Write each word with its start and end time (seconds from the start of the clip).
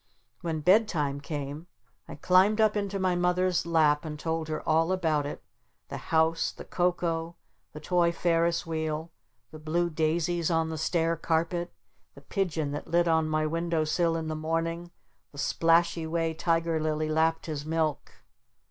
When 0.41 0.61
bed 0.61 0.87
time 0.87 1.21
came 1.21 1.67
I 2.07 2.15
climbed 2.15 2.59
up 2.59 2.75
into 2.75 2.97
my 2.97 3.15
Mother's 3.15 3.67
lap 3.67 4.03
and 4.03 4.17
told 4.17 4.47
her 4.47 4.67
all 4.67 4.91
about 4.91 5.27
it, 5.27 5.43
the 5.89 5.97
house, 6.09 6.51
the 6.51 6.65
cocoa, 6.65 7.35
the 7.73 7.79
toy 7.79 8.11
Ferris 8.11 8.65
Wheel, 8.65 9.11
the 9.51 9.59
blue 9.59 9.91
daisies 9.91 10.49
on 10.49 10.69
the 10.69 10.77
stair 10.79 11.15
carpet, 11.15 11.71
the 12.15 12.21
pigeon 12.21 12.71
that 12.71 12.87
lit 12.87 13.07
on 13.07 13.29
my 13.29 13.45
window 13.45 13.83
sill 13.83 14.15
in 14.15 14.27
the 14.27 14.35
morning, 14.35 14.89
the 15.31 15.37
splashy 15.37 16.07
way 16.07 16.33
Tiger 16.33 16.79
Lily 16.79 17.07
lapped 17.07 17.45
his 17.45 17.63
milk. 17.63 18.11